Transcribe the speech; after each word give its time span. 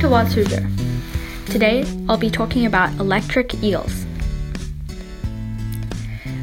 to 0.00 0.08
Wild 0.08 0.28
Suzhou. 0.28 0.64
Today, 1.52 1.84
I'll 2.08 2.16
be 2.16 2.30
talking 2.30 2.64
about 2.64 2.90
electric 2.98 3.62
eels. 3.62 4.06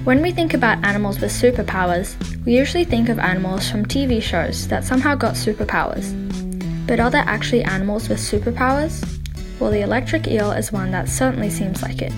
When 0.04 0.22
we 0.22 0.32
think 0.32 0.54
about 0.54 0.86
animals 0.86 1.20
with 1.20 1.32
superpowers, 1.32 2.14
we 2.46 2.56
usually 2.56 2.84
think 2.84 3.10
of 3.10 3.18
animals 3.18 3.68
from 3.68 3.84
TV 3.84 4.22
shows 4.22 4.68
that 4.68 4.84
somehow 4.84 5.16
got 5.16 5.34
superpowers. 5.34 6.14
But 6.86 7.00
are 7.00 7.10
there 7.10 7.24
actually 7.26 7.64
animals 7.64 8.10
with 8.10 8.20
superpowers? 8.20 9.04
Well, 9.60 9.72
the 9.72 9.82
electric 9.82 10.28
eel 10.28 10.52
is 10.52 10.72
one 10.72 10.92
that 10.92 11.10
certainly 11.10 11.50
seems 11.50 11.82
like 11.82 12.04
it. 12.04 12.14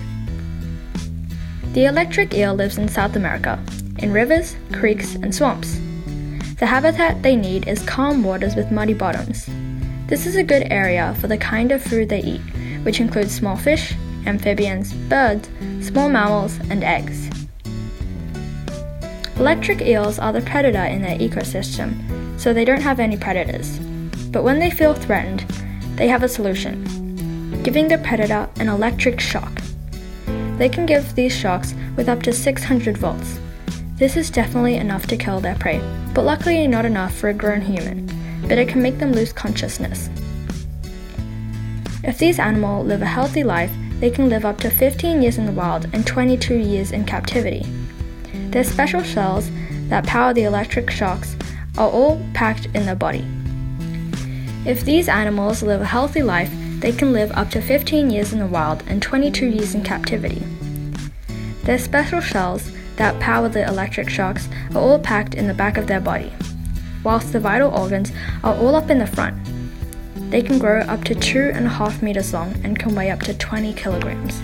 The 1.72 1.86
electric 1.86 2.34
eel 2.34 2.54
lives 2.54 2.76
in 2.76 2.88
South 2.88 3.16
America, 3.16 3.58
in 4.00 4.12
rivers, 4.12 4.56
creeks, 4.74 5.14
and 5.14 5.34
swamps. 5.34 5.80
The 6.58 6.66
habitat 6.66 7.22
they 7.22 7.34
need 7.34 7.66
is 7.66 7.82
calm 7.84 8.22
waters 8.22 8.56
with 8.56 8.70
muddy 8.70 8.92
bottoms. 8.92 9.48
This 10.08 10.24
is 10.24 10.36
a 10.36 10.42
good 10.42 10.66
area 10.70 11.14
for 11.20 11.26
the 11.26 11.36
kind 11.36 11.70
of 11.70 11.82
food 11.82 12.08
they 12.08 12.22
eat, 12.22 12.40
which 12.82 12.98
includes 12.98 13.34
small 13.34 13.58
fish, 13.58 13.94
amphibians, 14.24 14.94
birds, 14.94 15.50
small 15.80 16.08
mammals, 16.08 16.58
and 16.70 16.82
eggs. 16.82 17.28
Electric 19.36 19.82
eels 19.82 20.18
are 20.18 20.32
the 20.32 20.40
predator 20.40 20.82
in 20.82 21.02
their 21.02 21.18
ecosystem, 21.18 22.40
so 22.40 22.54
they 22.54 22.64
don't 22.64 22.80
have 22.80 23.00
any 23.00 23.18
predators. 23.18 23.78
But 24.32 24.44
when 24.44 24.58
they 24.58 24.70
feel 24.70 24.94
threatened, 24.94 25.40
they 25.96 26.08
have 26.08 26.22
a 26.22 26.28
solution 26.28 26.82
giving 27.62 27.88
the 27.88 27.98
predator 27.98 28.48
an 28.60 28.68
electric 28.68 29.20
shock. 29.20 29.60
They 30.56 30.70
can 30.70 30.86
give 30.86 31.14
these 31.14 31.36
shocks 31.36 31.74
with 31.96 32.08
up 32.08 32.22
to 32.22 32.32
600 32.32 32.96
volts. 32.96 33.38
This 33.96 34.16
is 34.16 34.30
definitely 34.30 34.76
enough 34.76 35.06
to 35.08 35.18
kill 35.18 35.40
their 35.40 35.56
prey, 35.56 35.80
but 36.14 36.24
luckily 36.24 36.66
not 36.66 36.86
enough 36.86 37.14
for 37.14 37.28
a 37.28 37.34
grown 37.34 37.60
human, 37.60 38.08
but 38.48 38.58
it 38.58 38.68
can 38.68 38.82
make 38.82 38.98
them 38.98 39.12
lose 39.12 39.32
consciousness. 39.32 40.08
If 42.04 42.18
these 42.18 42.38
animals 42.38 42.86
live 42.86 43.02
a 43.02 43.06
healthy 43.06 43.44
life, 43.44 43.72
they 44.00 44.10
can 44.10 44.28
live 44.28 44.44
up 44.44 44.58
to 44.58 44.70
15 44.70 45.20
years 45.20 45.38
in 45.38 45.46
the 45.46 45.52
wild 45.52 45.86
and 45.92 46.06
22 46.06 46.54
years 46.54 46.92
in 46.92 47.04
captivity. 47.04 47.66
Their 48.50 48.64
special 48.64 49.04
cells 49.04 49.50
that 49.88 50.06
power 50.06 50.32
the 50.32 50.44
electric 50.44 50.90
shocks 50.90 51.36
are 51.76 51.90
all 51.90 52.24
packed 52.34 52.66
in 52.66 52.86
their 52.86 52.94
body. 52.94 53.26
If 54.64 54.84
these 54.84 55.08
animals 55.08 55.62
live 55.62 55.80
a 55.80 55.86
healthy 55.86 56.22
life, 56.22 56.50
they 56.80 56.92
can 56.92 57.12
live 57.12 57.32
up 57.32 57.50
to 57.50 57.60
15 57.60 58.10
years 58.10 58.32
in 58.32 58.38
the 58.38 58.46
wild 58.46 58.84
and 58.86 59.02
22 59.02 59.46
years 59.46 59.74
in 59.74 59.82
captivity. 59.82 60.42
Their 61.64 61.78
special 61.78 62.22
cells 62.22 62.70
that 62.96 63.18
power 63.20 63.48
the 63.48 63.66
electric 63.66 64.08
shocks 64.08 64.48
are 64.70 64.78
all 64.78 64.98
packed 64.98 65.34
in 65.34 65.46
the 65.46 65.54
back 65.54 65.76
of 65.76 65.86
their 65.86 66.00
body, 66.00 66.32
whilst 67.04 67.32
the 67.32 67.40
vital 67.40 67.70
organs 67.70 68.12
are 68.44 68.54
all 68.54 68.74
up 68.74 68.90
in 68.90 68.98
the 68.98 69.06
front. 69.06 69.36
They 70.30 70.42
can 70.42 70.58
grow 70.58 70.80
up 70.80 71.04
to 71.04 71.14
2.5 71.14 72.02
meters 72.02 72.32
long 72.32 72.54
and 72.62 72.78
can 72.78 72.94
weigh 72.94 73.10
up 73.10 73.20
to 73.20 73.34
20 73.34 73.72
kilograms. 73.74 74.42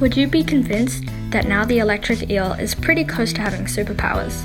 Would 0.00 0.16
you 0.16 0.26
be 0.26 0.42
convinced 0.42 1.04
that 1.30 1.46
now 1.46 1.64
the 1.64 1.78
electric 1.78 2.28
eel 2.28 2.52
is 2.52 2.74
pretty 2.74 3.04
close 3.04 3.32
to 3.34 3.40
having 3.40 3.66
superpowers? 3.66 4.44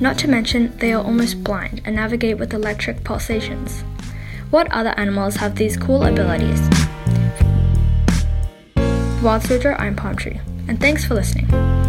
Not 0.00 0.18
to 0.18 0.28
mention, 0.28 0.76
they 0.78 0.92
are 0.92 1.02
almost 1.02 1.42
blind 1.42 1.82
and 1.84 1.96
navigate 1.96 2.38
with 2.38 2.54
electric 2.54 3.02
pulsations. 3.04 3.82
What 4.50 4.70
other 4.70 4.94
animals 4.96 5.36
have 5.36 5.56
these 5.56 5.76
cool 5.76 6.04
abilities? 6.04 6.60
Wild 9.22 9.50
I'm 9.50 9.96
Palm 9.96 10.16
Tree, 10.16 10.40
and 10.68 10.78
thanks 10.78 11.04
for 11.04 11.14
listening. 11.14 11.85